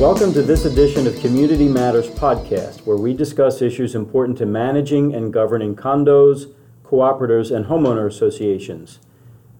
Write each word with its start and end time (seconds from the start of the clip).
Welcome 0.00 0.32
to 0.32 0.40
this 0.40 0.64
edition 0.64 1.06
of 1.06 1.20
Community 1.20 1.68
Matters 1.68 2.08
Podcast, 2.08 2.86
where 2.86 2.96
we 2.96 3.12
discuss 3.12 3.60
issues 3.60 3.94
important 3.94 4.38
to 4.38 4.46
managing 4.46 5.14
and 5.14 5.30
governing 5.30 5.76
condos, 5.76 6.54
cooperatives, 6.82 7.54
and 7.54 7.66
homeowner 7.66 8.06
associations. 8.06 8.98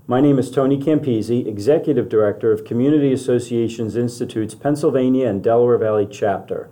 My 0.07 0.19
name 0.23 0.39
is 0.39 0.51
Tony 0.51 0.79
Campisi, 0.79 1.47
Executive 1.47 2.09
Director 2.09 2.53
of 2.53 2.65
Community 2.65 3.13
Associations 3.13 3.97
Institute's 3.97 4.55
Pennsylvania 4.55 5.29
and 5.29 5.45
Delaware 5.45 5.77
Valley 5.77 6.09
chapter. 6.11 6.71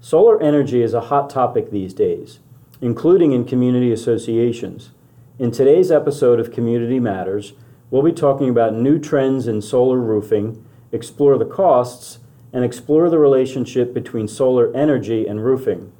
Solar 0.00 0.42
energy 0.42 0.80
is 0.80 0.94
a 0.94 1.02
hot 1.12 1.28
topic 1.28 1.70
these 1.70 1.92
days, 1.92 2.38
including 2.80 3.32
in 3.32 3.44
community 3.44 3.92
associations. 3.92 4.92
In 5.38 5.50
today's 5.50 5.90
episode 5.90 6.40
of 6.40 6.54
Community 6.54 7.00
Matters, 7.00 7.52
we'll 7.90 8.00
be 8.00 8.12
talking 8.12 8.48
about 8.48 8.72
new 8.72 8.98
trends 8.98 9.46
in 9.46 9.60
solar 9.60 9.98
roofing, 9.98 10.64
explore 10.90 11.36
the 11.36 11.44
costs, 11.44 12.20
and 12.52 12.64
explore 12.64 13.10
the 13.10 13.18
relationship 13.18 13.92
between 13.92 14.28
solar 14.28 14.74
energy 14.74 15.26
and 15.26 15.44
roofing. 15.44 15.92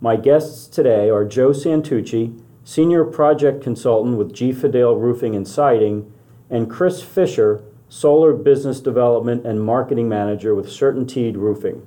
My 0.00 0.16
guests 0.16 0.66
today 0.66 1.08
are 1.08 1.24
Joe 1.24 1.50
Santucci, 1.50 2.40
Senior 2.62 3.04
Project 3.04 3.62
Consultant 3.62 4.16
with 4.16 4.32
G. 4.32 4.52
Fedale 4.52 5.00
Roofing 5.00 5.34
and 5.34 5.46
Siding, 5.46 6.12
and 6.50 6.70
Chris 6.70 7.02
Fisher, 7.02 7.62
Solar 7.88 8.32
Business 8.32 8.80
Development 8.80 9.46
and 9.46 9.62
Marketing 9.62 10.08
Manager 10.08 10.54
with 10.54 10.66
CertainTeed 10.66 11.36
Roofing. 11.36 11.86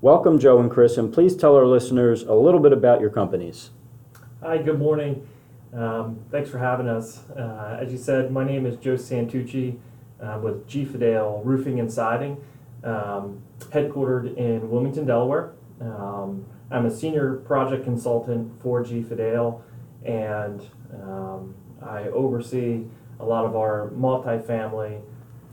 Welcome, 0.00 0.38
Joe 0.38 0.58
and 0.58 0.70
Chris, 0.70 0.96
and 0.96 1.12
please 1.12 1.36
tell 1.36 1.54
our 1.54 1.66
listeners 1.66 2.22
a 2.22 2.34
little 2.34 2.60
bit 2.60 2.72
about 2.72 3.00
your 3.00 3.10
companies. 3.10 3.70
Hi, 4.42 4.58
good 4.58 4.78
morning. 4.78 5.26
Um, 5.72 6.18
thanks 6.30 6.50
for 6.50 6.58
having 6.58 6.88
us. 6.88 7.28
Uh, 7.30 7.78
as 7.80 7.92
you 7.92 7.98
said, 7.98 8.32
my 8.32 8.44
name 8.44 8.66
is 8.66 8.76
Joe 8.76 8.94
Santucci 8.94 9.78
uh, 10.20 10.38
with 10.42 10.66
G. 10.66 10.84
Fedale 10.84 11.40
Roofing 11.44 11.80
and 11.80 11.92
Siding, 11.92 12.36
um, 12.84 13.42
headquartered 13.70 14.36
in 14.36 14.70
Wilmington, 14.70 15.06
Delaware. 15.06 15.52
Um, 15.80 16.46
I'm 16.70 16.86
a 16.86 16.90
senior 16.90 17.36
project 17.36 17.84
consultant 17.84 18.60
for 18.62 18.82
G. 18.82 19.02
Fedale 19.02 19.62
and 20.04 20.68
um, 20.94 21.54
I 21.84 22.04
oversee 22.08 22.84
a 23.20 23.24
lot 23.24 23.44
of 23.44 23.56
our 23.56 23.90
multifamily 23.90 25.00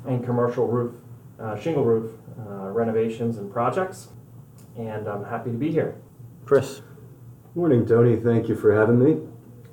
and 0.05 0.23
commercial 0.23 0.67
roof, 0.67 0.95
uh, 1.39 1.59
shingle 1.59 1.83
roof 1.83 2.11
uh, 2.39 2.69
renovations 2.69 3.38
and 3.38 3.52
projects. 3.52 4.09
And 4.77 5.08
I'm 5.08 5.25
happy 5.25 5.52
to 5.52 5.58
be 5.58 5.71
here. 5.71 5.95
Chris. 6.45 6.81
Morning, 7.55 7.86
Tony. 7.86 8.16
Thank 8.16 8.47
you 8.47 8.55
for 8.55 8.73
having 8.73 8.99
me. 9.03 9.21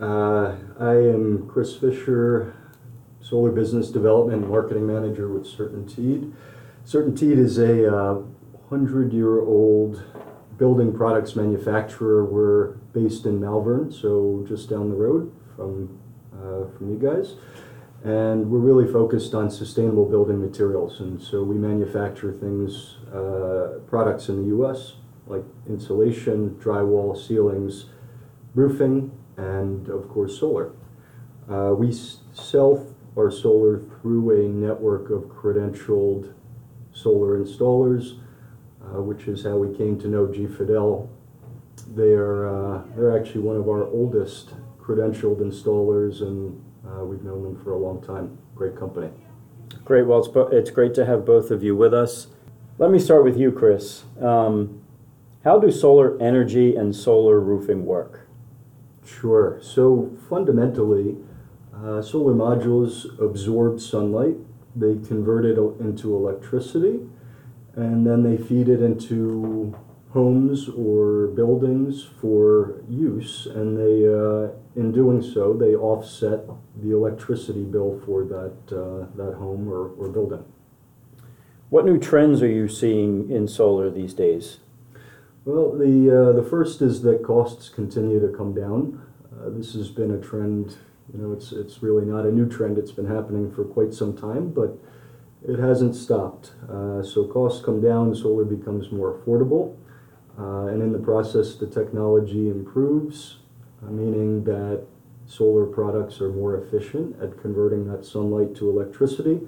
Uh, 0.01 0.57
I 0.79 0.95
am 0.95 1.49
Chris 1.49 1.77
Fisher, 1.77 2.55
Solar 3.21 3.51
Business 3.51 3.91
Development 3.91 4.43
and 4.43 4.51
Marketing 4.51 4.87
Manager 4.87 5.29
with 5.29 5.47
CertainTeed. 5.47 6.33
CertainTeed 6.87 7.37
is 7.37 7.59
a 7.59 7.93
uh, 7.93 8.23
hundred 8.71 9.13
year 9.13 9.41
old 9.41 10.05
building 10.57 10.97
products 10.97 11.35
manufacturer. 11.35 12.25
We're 12.25 12.75
based 12.95 13.27
in 13.27 13.41
Malvern, 13.41 13.91
so 13.91 14.45
just 14.47 14.71
down 14.71 14.91
the 14.91 14.95
road 14.95 15.33
from 15.57 15.99
uh, 16.33 16.71
from 16.79 16.91
you 16.91 16.97
guys. 16.97 17.35
And 18.05 18.49
we're 18.53 18.61
really 18.61 18.91
focused 18.91 19.35
on 19.35 19.51
sustainable 19.51 20.05
building 20.05 20.41
materials. 20.41 21.01
And 21.01 21.21
so 21.21 21.43
we 21.43 21.57
manufacture 21.57 22.33
things, 22.33 22.99
uh, 23.13 23.81
products 23.89 24.29
in 24.29 24.43
the 24.43 24.57
US, 24.57 24.95
like 25.27 25.43
insulation, 25.69 26.51
drywall, 26.63 27.17
ceilings, 27.17 27.87
roofing, 28.55 29.11
and 29.37 29.89
of 29.89 30.09
course, 30.09 30.39
solar. 30.39 30.71
Uh, 31.51 31.75
we 31.77 31.93
sell 31.93 32.87
our 33.19 33.33
solar 33.33 33.81
through 33.81 34.31
a 34.31 34.49
network 34.49 35.11
of 35.11 35.23
credentialed 35.23 36.33
solar 36.97 37.39
installers, 37.39 38.19
uh, 38.83 39.03
which 39.03 39.29
is 39.29 39.45
how 39.45 39.57
we 39.57 39.77
came 39.77 39.99
to 40.01 40.09
know 40.09 40.27
G. 40.27 40.47
Fedale. 40.47 41.09
They 41.95 42.13
are 42.13 42.49
uh, 42.49 42.83
they're 42.97 43.17
actually 43.17 43.43
one 43.43 43.57
of 43.57 43.69
our 43.69 43.85
oldest 43.85 44.55
credentialed 44.81 45.41
installers, 45.41 46.23
and 46.23 46.63
uh, 46.89 47.05
we've 47.05 47.23
known 47.23 47.43
them 47.43 47.63
for 47.63 47.73
a 47.73 47.79
long 47.79 48.03
time. 48.03 48.39
Great 48.55 48.77
company. 48.77 49.11
Great. 49.85 50.07
Well, 50.07 50.21
it's, 50.21 50.29
bo- 50.29 50.49
it's 50.49 50.71
great 50.71 50.95
to 50.95 51.05
have 51.05 51.27
both 51.27 51.51
of 51.51 51.63
you 51.63 51.77
with 51.77 51.93
us. 51.93 52.29
Let 52.79 52.91
me 52.91 52.99
start 52.99 53.25
with 53.25 53.37
you, 53.37 53.53
Chris. 53.53 54.05
Um, 54.21 54.83
how 55.45 55.59
do 55.59 55.71
solar 55.71 56.21
energy 56.21 56.75
and 56.77 56.95
solar 56.95 57.41
roofing 57.41 57.85
work? 57.85 58.29
Sure. 59.05 59.59
So 59.61 60.17
fundamentally, 60.29 61.17
uh, 61.75 62.03
solar 62.03 62.35
modules 62.35 63.07
absorb 63.21 63.81
sunlight. 63.81 64.37
They 64.77 64.97
convert 65.09 65.45
it 65.47 65.59
into 65.81 66.15
electricity, 66.15 67.01
and 67.75 68.07
then 68.07 68.23
they 68.23 68.37
feed 68.37 68.69
it 68.69 68.83
into 68.83 69.75
homes 70.11 70.69
or 70.69 71.29
buildings 71.29 72.07
for 72.21 72.83
use. 72.89 73.47
And 73.47 73.77
they, 73.77 74.07
uh, 74.07 74.53
in 74.81 74.93
doing 74.93 75.23
so, 75.23 75.55
they 75.55 75.75
offset 75.75 76.41
the 76.83 76.93
electricity 76.93 77.65
bill 77.65 78.01
for 78.05 78.25
that 78.25 78.77
uh, 78.77 79.07
that 79.17 79.35
home 79.35 79.69
or, 79.69 79.89
or 79.99 80.09
building. 80.09 80.45
What 81.69 81.85
new 81.85 81.99
trends 81.99 82.43
are 82.43 82.49
you 82.49 82.69
seeing 82.69 83.31
in 83.31 83.49
solar 83.49 83.91
these 83.91 84.15
days? 84.15 84.59
Well, 85.45 85.73
the 85.73 86.11
uh, 86.11 86.33
the 86.33 86.43
first 86.43 86.83
is 86.83 87.03
that 87.03 87.23
costs 87.23 87.69
continue 87.69 88.21
to 88.21 88.37
come 88.37 88.55
down. 88.55 89.03
Uh, 89.33 89.51
this 89.51 89.75
has 89.75 89.91
been 89.91 90.11
a 90.11 90.19
trend. 90.19 90.77
You 91.13 91.23
know, 91.23 91.33
it's 91.33 91.53
it's 91.53 91.83
really 91.83 92.05
not 92.05 92.27
a 92.27 92.33
new 92.33 92.49
trend. 92.49 92.79
It's 92.79 92.93
been 92.93 93.07
happening 93.07 93.53
for 93.53 93.65
quite 93.65 93.95
some 93.95 94.17
time, 94.17 94.51
but 94.51 94.79
it 95.47 95.59
hasn't 95.59 95.95
stopped. 95.95 96.53
Uh, 96.69 97.03
so 97.03 97.25
costs 97.25 97.65
come 97.65 97.81
down, 97.81 98.15
solar 98.15 98.45
becomes 98.45 98.91
more 98.91 99.15
affordable, 99.15 99.77
uh, 100.39 100.67
and 100.67 100.83
in 100.83 100.93
the 100.93 100.99
process, 100.99 101.55
the 101.55 101.67
technology 101.67 102.49
improves, 102.49 103.39
uh, 103.83 103.91
meaning 103.91 104.45
that 104.45 104.85
solar 105.27 105.67
products 105.67 106.21
are 106.21 106.31
more 106.31 106.57
efficient 106.57 107.21
at 107.23 107.41
converting 107.41 107.91
that 107.91 108.05
sunlight 108.05 108.55
to 108.57 108.69
electricity. 108.69 109.41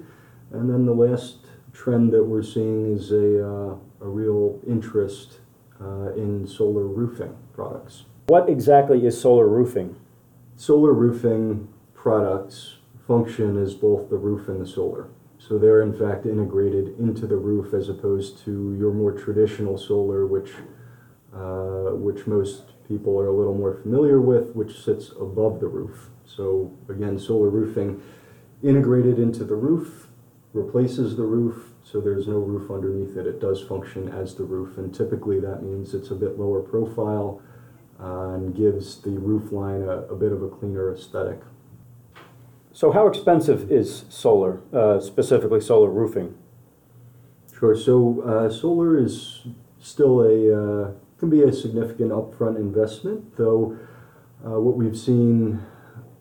And 0.51 0.69
then 0.69 0.85
the 0.85 0.93
last 0.93 1.45
trend 1.73 2.11
that 2.13 2.23
we're 2.23 2.43
seeing 2.43 2.95
is 2.95 3.11
a 3.11 3.47
uh, 3.47 3.75
a 4.01 4.07
real 4.07 4.59
interest 4.67 5.39
uh, 5.81 6.13
in 6.13 6.47
solar 6.47 6.83
roofing 6.83 7.35
products. 7.53 8.05
What 8.27 8.49
exactly 8.49 9.05
is 9.05 9.19
solar 9.19 9.47
roofing? 9.47 9.95
Solar 10.59 10.91
roofing 10.91 11.69
products 11.93 12.79
function 13.07 13.57
as 13.57 13.73
both 13.73 14.09
the 14.09 14.17
roof 14.17 14.49
and 14.49 14.59
the 14.59 14.67
solar. 14.67 15.07
So 15.37 15.57
they're 15.57 15.81
in 15.81 15.97
fact 15.97 16.25
integrated 16.25 16.99
into 16.99 17.27
the 17.27 17.37
roof 17.37 17.73
as 17.73 17.87
opposed 17.87 18.43
to 18.43 18.75
your 18.77 18.91
more 18.91 19.13
traditional 19.13 19.77
solar, 19.77 20.25
which 20.25 20.51
uh, 21.33 21.95
which 21.95 22.27
most 22.27 22.73
people 22.89 23.17
are 23.17 23.27
a 23.27 23.31
little 23.31 23.53
more 23.53 23.73
familiar 23.73 24.19
with, 24.19 24.53
which 24.53 24.83
sits 24.83 25.11
above 25.11 25.61
the 25.61 25.67
roof. 25.67 26.09
So 26.25 26.77
again, 26.89 27.17
solar 27.17 27.49
roofing 27.49 28.03
integrated 28.61 29.17
into 29.17 29.45
the 29.45 29.55
roof 29.55 30.09
replaces 30.51 31.15
the 31.15 31.23
roof, 31.23 31.69
so 31.83 32.01
there's 32.01 32.27
no 32.27 32.39
roof 32.39 32.69
underneath 32.69 33.15
it. 33.15 33.25
It 33.25 33.39
does 33.39 33.61
function 33.61 34.09
as 34.09 34.35
the 34.35 34.43
roof, 34.43 34.77
and 34.77 34.93
typically 34.93 35.39
that 35.39 35.63
means 35.63 35.93
it's 35.93 36.11
a 36.11 36.15
bit 36.15 36.37
lower 36.37 36.61
profile 36.61 37.41
uh, 38.01 38.33
and 38.33 38.55
gives 38.55 39.01
the 39.01 39.11
roof 39.11 39.51
line 39.51 39.81
a, 39.81 40.03
a 40.03 40.15
bit 40.15 40.31
of 40.31 40.41
a 40.41 40.49
cleaner 40.49 40.93
aesthetic. 40.93 41.41
So, 42.71 42.91
how 42.91 43.07
expensive 43.07 43.71
is 43.71 44.05
solar, 44.09 44.61
uh, 44.71 44.99
specifically 44.99 45.59
solar 45.59 45.89
roofing? 45.89 46.35
Sure. 47.59 47.75
So 47.75 48.21
uh, 48.21 48.49
solar 48.49 48.97
is 48.97 49.41
still 49.81 50.21
a 50.21 50.87
uh, 50.87 50.91
can 51.17 51.29
be 51.29 51.43
a 51.43 51.51
significant 51.51 52.11
upfront 52.11 52.55
investment, 52.55 53.35
though. 53.35 53.77
Uh, 54.45 54.61
what 54.61 54.77
we've 54.77 54.97
seen 54.97 55.61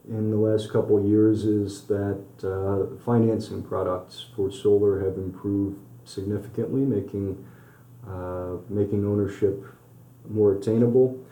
in 0.08 0.32
the 0.32 0.36
last 0.36 0.72
couple 0.72 0.98
of 0.98 1.04
years 1.04 1.44
is 1.44 1.82
that 1.82 2.24
uh, 2.42 2.96
financing 3.04 3.62
products 3.62 4.26
for 4.34 4.50
solar 4.50 5.04
have 5.04 5.16
improved 5.16 5.78
significantly, 6.04 6.80
making 6.80 7.46
uh, 8.08 8.56
making 8.68 9.06
ownership 9.06 9.64
more 10.28 10.54
attainable. 10.54 11.24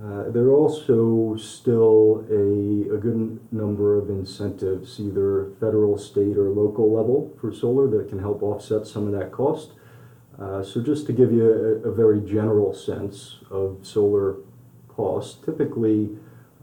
Uh, 0.00 0.30
there 0.30 0.44
are 0.44 0.54
also 0.54 1.36
still 1.36 2.24
a, 2.30 2.94
a 2.94 2.98
good 2.98 3.38
number 3.52 3.98
of 3.98 4.10
incentives, 4.10 4.98
either 4.98 5.52
federal, 5.60 5.96
state, 5.96 6.36
or 6.36 6.48
local 6.48 6.92
level 6.92 7.36
for 7.40 7.52
solar 7.52 7.88
that 7.88 8.08
can 8.08 8.18
help 8.18 8.42
offset 8.42 8.86
some 8.86 9.06
of 9.06 9.12
that 9.12 9.30
cost. 9.30 9.72
Uh, 10.40 10.62
so 10.62 10.82
just 10.82 11.06
to 11.06 11.12
give 11.12 11.30
you 11.30 11.44
a, 11.44 11.88
a 11.88 11.92
very 11.94 12.20
general 12.20 12.74
sense 12.74 13.38
of 13.50 13.78
solar 13.82 14.36
cost, 14.88 15.44
typically 15.44 16.10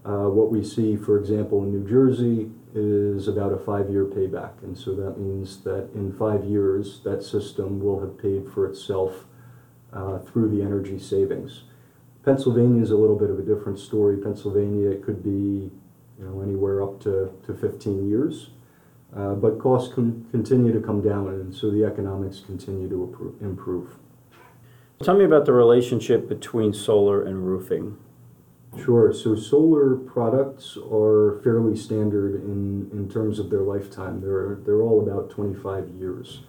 uh, 0.03 0.27
what 0.27 0.51
we 0.51 0.63
see, 0.63 0.97
for 0.97 1.17
example, 1.17 1.63
in 1.63 1.71
New 1.71 1.87
Jersey 1.87 2.51
is 2.75 3.27
about 3.27 3.53
a 3.53 3.57
five-year 3.57 4.05
payback. 4.05 4.61
And 4.63 4.77
so 4.77 4.93
that 4.95 5.17
means 5.17 5.63
that 5.63 5.89
in 5.93 6.13
five 6.13 6.43
years, 6.45 7.01
that 7.03 7.23
system 7.23 7.79
will 7.79 7.99
have 8.01 8.17
paid 8.17 8.51
for 8.51 8.67
itself 8.67 9.25
uh, 9.93 10.19
through 10.19 10.49
the 10.55 10.61
energy 10.61 10.99
savings. 10.99 11.63
Pennsylvania 12.29 12.83
is 12.83 12.91
a 12.91 12.95
little 12.95 13.15
bit 13.15 13.31
of 13.31 13.39
a 13.39 13.41
different 13.41 13.79
story. 13.79 14.15
Pennsylvania, 14.15 14.91
it 14.91 15.03
could 15.03 15.23
be 15.23 15.71
you 16.19 16.25
know, 16.25 16.41
anywhere 16.41 16.83
up 16.83 17.01
to, 17.01 17.31
to 17.47 17.55
15 17.55 18.07
years. 18.07 18.51
Uh, 19.17 19.33
but 19.33 19.57
costs 19.57 19.91
con- 19.91 20.27
continue 20.29 20.71
to 20.71 20.79
come 20.79 21.01
down, 21.01 21.29
and 21.29 21.55
so 21.55 21.71
the 21.71 21.83
economics 21.83 22.41
continue 22.45 22.87
to 22.87 23.11
appro- 23.11 23.41
improve. 23.41 23.95
Tell 25.01 25.17
me 25.17 25.25
about 25.25 25.47
the 25.47 25.53
relationship 25.53 26.29
between 26.29 26.71
solar 26.71 27.25
and 27.25 27.47
roofing. 27.47 27.97
Sure. 28.79 29.11
So 29.11 29.35
solar 29.35 29.95
products 29.95 30.77
are 30.77 31.41
fairly 31.43 31.75
standard 31.75 32.35
in, 32.35 32.91
in 32.93 33.09
terms 33.09 33.39
of 33.39 33.49
their 33.49 33.61
lifetime. 33.61 34.21
They're, 34.21 34.59
they're 34.63 34.83
all 34.83 35.01
about 35.01 35.31
25 35.31 35.89
years. 35.99 36.41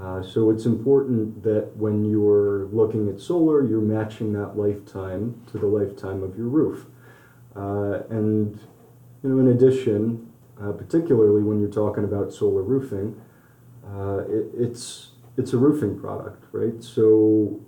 Uh, 0.00 0.22
so 0.22 0.50
it's 0.50 0.66
important 0.66 1.42
that 1.44 1.70
when 1.76 2.04
you're 2.04 2.66
looking 2.66 3.08
at 3.08 3.20
solar, 3.20 3.64
you're 3.64 3.80
matching 3.80 4.32
that 4.32 4.56
lifetime 4.56 5.40
to 5.50 5.58
the 5.58 5.66
lifetime 5.66 6.22
of 6.22 6.36
your 6.36 6.48
roof. 6.48 6.86
Uh, 7.54 8.02
and 8.10 8.58
you 9.22 9.30
know, 9.30 9.38
in 9.38 9.48
addition, 9.48 10.30
uh, 10.60 10.72
particularly 10.72 11.42
when 11.42 11.60
you're 11.60 11.70
talking 11.70 12.04
about 12.04 12.32
solar 12.32 12.62
roofing, 12.62 13.20
uh, 13.86 14.24
it, 14.28 14.46
it's 14.54 15.10
it's 15.36 15.52
a 15.52 15.58
roofing 15.58 15.98
product, 15.98 16.44
right? 16.52 16.82
So 16.82 17.60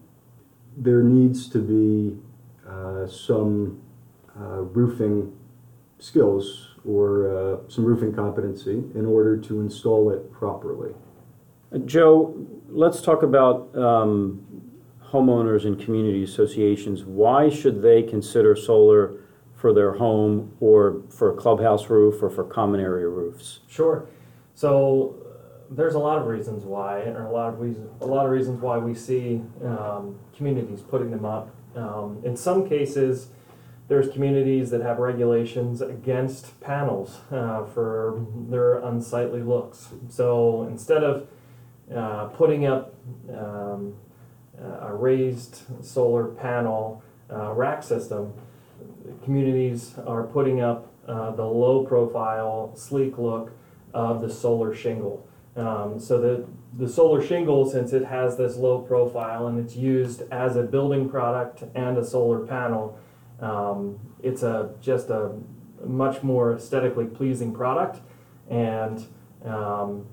there 0.77 1.03
needs 1.03 1.49
to 1.51 1.59
be 1.59 2.19
uh, 2.69 3.07
some 3.07 3.81
uh, 4.39 4.63
roofing 4.63 5.33
skills 5.99 6.75
or 6.85 7.65
some 7.69 7.85
roofing 7.85 8.13
competency 8.15 8.85
in 8.95 9.07
order 9.07 9.37
to 9.37 9.61
install 9.61 10.11
it 10.11 10.33
properly. 10.33 10.95
Joe, 11.85 12.47
let's 12.69 13.03
talk 13.03 13.23
about 13.23 13.77
um, 13.77 14.45
homeowners 15.05 15.65
and 15.67 15.79
community 15.79 16.23
associations. 16.23 17.05
Why 17.05 17.49
should 17.49 17.83
they 17.83 18.03
consider 18.03 18.55
solar 18.55 19.21
for 19.55 19.73
their 19.73 19.95
home 19.95 20.57
or 20.61 21.03
for 21.09 21.33
a 21.33 21.37
clubhouse 21.37 21.89
roof 21.89 22.23
or 22.23 22.31
for 22.31 22.45
common 22.45 22.81
area 22.81 23.09
roofs? 23.09 23.61
Sure. 23.67 24.07
So 24.55 25.17
uh, 25.25 25.75
there's 25.75 25.95
a 25.95 25.99
lot 25.99 26.19
of 26.19 26.27
reasons 26.27 26.65
why, 26.65 27.01
or 27.01 27.27
a 27.27 27.33
lot 27.33 27.53
of 27.53 27.61
reasons, 27.61 27.91
a 28.01 28.07
lot 28.07 28.27
of 28.27 28.33
reasons 28.33 28.61
why 28.61 28.79
we 28.79 28.95
see 28.95 29.43
um, 29.65 30.19
communities 30.37 30.83
putting 30.83 31.11
them 31.11 31.25
up. 31.25 31.55
Um, 31.75 32.21
in 32.25 32.37
some 32.37 32.69
cases, 32.69 33.29
there's 33.89 34.09
communities 34.09 34.71
that 34.71 34.81
have 34.83 34.99
regulations 34.99 35.81
against 35.81 36.59
panels 36.61 37.21
uh, 37.31 37.65
for 37.65 38.25
their 38.49 38.77
unsightly 38.79 39.43
looks. 39.43 39.89
So 40.09 40.65
instead 40.65 41.05
of 41.05 41.29
uh, 41.95 42.27
putting 42.27 42.67
up 42.67 42.95
um, 43.31 43.95
a 44.81 44.95
raised 44.95 45.63
solar 45.85 46.27
panel 46.29 47.03
uh, 47.33 47.53
rack 47.53 47.83
system, 47.83 48.33
communities 49.25 49.95
are 50.07 50.25
putting 50.25 50.61
up 50.61 50.93
uh, 51.07 51.31
the 51.33 51.45
low 51.45 51.85
profile, 51.85 52.73
sleek 52.75 53.19
look 53.19 53.53
of 53.95 54.21
the 54.21 54.31
solar 54.31 54.75
shingle. 54.75 55.27
Um, 55.57 55.99
so 55.99 56.21
the, 56.21 56.47
the 56.77 56.89
solar 56.89 57.25
shingle, 57.25 57.69
since 57.71 57.93
it 57.93 58.05
has 58.05 58.37
this 58.37 58.57
low 58.57 58.81
profile 58.81 59.47
and 59.47 59.59
it's 59.59 59.77
used 59.77 60.23
as 60.31 60.57
a 60.57 60.63
building 60.63 61.09
product 61.09 61.65
and 61.75 61.97
a 61.97 62.05
solar 62.05 62.45
panel, 62.47 62.99
um, 63.41 63.99
it's 64.23 64.43
a 64.43 64.75
just 64.81 65.11
a 65.11 65.33
much 65.85 66.23
more 66.23 66.55
aesthetically 66.55 67.05
pleasing 67.07 67.53
product, 67.53 68.01
and 68.51 69.07
um, 69.45 70.07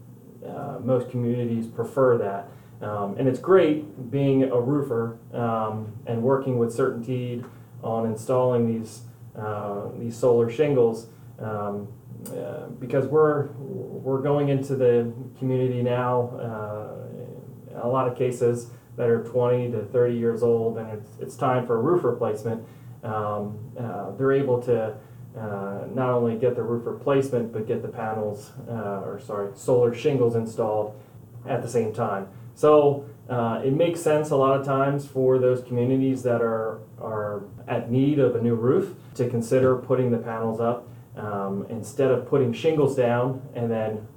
uh, 0.48 0.80
most 0.84 1.10
communities 1.10 1.68
prefer 1.68 2.18
that. 2.18 2.48
Um, 2.86 3.16
and 3.18 3.28
it's 3.28 3.40
great 3.40 4.12
being 4.12 4.44
a 4.44 4.60
roofer 4.60 5.18
um, 5.34 5.94
and 6.06 6.22
working 6.22 6.58
with 6.58 6.76
CertainTeed 6.76 7.46
on 7.82 8.06
installing 8.06 8.68
these 8.68 9.04
uh, 9.38 9.88
these 9.98 10.16
solar 10.16 10.50
shingles 10.50 11.08
um, 11.40 11.88
uh, 12.36 12.68
because 12.80 13.08
we're 13.08 13.48
we're 13.58 14.22
going 14.22 14.50
into 14.50 14.76
the 14.76 15.12
community 15.40 15.82
now. 15.82 16.30
Uh, 16.38 17.82
a 17.82 17.88
lot 17.88 18.08
of 18.08 18.16
cases 18.16 18.70
that 18.96 19.10
are 19.10 19.24
20 19.24 19.72
to 19.72 19.84
30 19.86 20.16
years 20.16 20.44
old, 20.44 20.78
and 20.78 20.88
it's, 20.92 21.10
it's 21.20 21.36
time 21.36 21.66
for 21.66 21.76
a 21.78 21.82
roof 21.82 22.04
replacement 22.04 22.64
um, 23.04 23.60
uh, 23.78 24.12
they're 24.12 24.32
able 24.32 24.62
to 24.62 24.96
uh, 25.38 25.86
not 25.94 26.10
only 26.10 26.38
get 26.38 26.56
the 26.56 26.64
roof 26.64 26.86
replacement, 26.86 27.52
but 27.52 27.68
get 27.68 27.82
the 27.82 27.88
panels, 27.88 28.52
uh, 28.70 29.02
or 29.04 29.20
sorry, 29.24 29.52
solar 29.56 29.94
shingles 29.94 30.36
installed 30.36 31.00
at 31.48 31.62
the 31.62 31.68
same 31.68 31.94
time. 31.94 32.28
So 32.56 33.06
uh, 33.30 33.62
it 33.64 33.74
makes 33.74 34.02
sense 34.02 34.30
a 34.30 34.36
lot 34.36 34.60
of 34.60 34.66
times 34.66 35.08
for 35.08 35.40
those 35.40 35.64
communities 35.64 36.24
that 36.24 36.42
are, 36.42 36.82
are 37.02 37.44
at 37.68 37.90
need 37.90 38.20
of 38.20 38.36
a 38.36 38.42
new 38.42 38.56
roof 38.56 38.96
to 39.16 39.30
consider 39.30 39.76
putting 39.78 40.12
the 40.12 40.18
panels 40.18 40.60
up 40.60 40.88
um, 41.16 41.66
instead 41.70 42.12
of 42.12 42.28
putting 42.28 42.54
shingles 42.54 42.96
down 42.96 43.42
and 43.56 43.72
then 43.72 44.08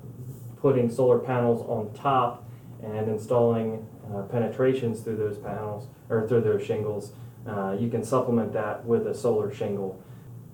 putting 0.60 0.90
solar 0.90 1.18
panels 1.18 1.62
on 1.68 1.92
top 1.94 2.48
and 2.82 3.08
installing 3.08 3.86
uh, 4.12 4.22
penetrations 4.22 5.00
through 5.00 5.16
those 5.16 5.38
panels 5.38 5.88
or 6.08 6.26
through 6.28 6.40
those 6.40 6.64
shingles. 6.64 7.12
Uh, 7.46 7.76
you 7.78 7.88
can 7.88 8.02
supplement 8.02 8.52
that 8.52 8.84
with 8.84 9.06
a 9.06 9.14
solar 9.14 9.52
shingle. 9.52 10.00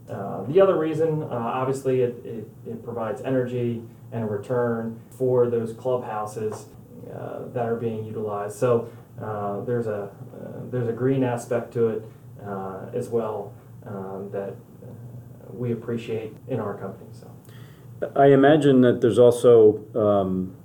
Uh, 0.08 0.42
the 0.44 0.60
other 0.60 0.78
reason, 0.78 1.22
uh, 1.22 1.26
obviously, 1.30 2.02
it, 2.02 2.14
it, 2.24 2.48
it, 2.66 2.84
provides 2.84 3.22
energy 3.22 3.82
and 4.10 4.24
a 4.24 4.26
return 4.26 5.00
for 5.10 5.48
those 5.48 5.72
clubhouses 5.72 6.66
uh, 7.14 7.46
that 7.52 7.66
are 7.66 7.76
being 7.76 8.04
utilized. 8.04 8.56
So 8.58 8.90
uh, 9.20 9.60
there's 9.64 9.86
a 9.86 10.10
there's 10.70 10.88
a 10.88 10.92
green 10.92 11.22
aspect 11.22 11.72
to 11.74 11.88
it 11.88 12.02
as 12.94 13.08
well 13.08 13.52
um, 13.86 14.30
that 14.32 14.54
we 15.52 15.72
appreciate 15.72 16.34
in 16.48 16.60
our 16.60 16.74
company. 16.74 17.10
So 17.12 17.30
I 18.16 18.26
imagine 18.26 18.80
that 18.80 19.00
there's 19.00 19.18
also 19.18 19.84
um, 19.94 20.56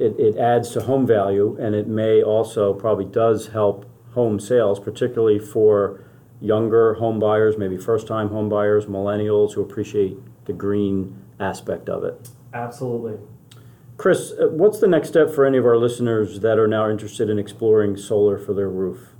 it, 0.00 0.18
it 0.18 0.36
adds 0.38 0.70
to 0.70 0.80
home 0.80 1.06
value, 1.06 1.56
and 1.60 1.74
it 1.74 1.88
may 1.88 2.22
also 2.22 2.72
probably 2.72 3.04
does 3.04 3.48
help 3.48 3.86
home 4.12 4.40
sales, 4.40 4.80
particularly 4.80 5.38
for 5.38 6.04
younger 6.40 6.94
home 6.94 7.18
buyers, 7.18 7.56
maybe 7.58 7.76
first-time 7.76 8.28
home 8.28 8.48
buyers, 8.48 8.86
millennials 8.86 9.52
who 9.52 9.62
appreciate 9.62 10.18
the 10.46 10.52
green 10.52 11.16
aspect 11.38 11.88
of 11.88 12.04
it. 12.04 12.28
Absolutely. 12.52 13.18
Chris, 13.96 14.32
uh, 14.32 14.48
what's 14.48 14.80
the 14.80 14.88
next 14.88 15.08
step 15.08 15.30
for 15.30 15.44
any 15.44 15.58
of 15.58 15.66
our 15.66 15.76
listeners 15.76 16.40
that 16.40 16.58
are 16.58 16.66
now 16.66 16.88
interested 16.88 17.28
in 17.28 17.38
exploring 17.38 17.96
solar 17.96 18.38
for 18.38 18.54
their 18.54 18.68
roof? 18.68 19.10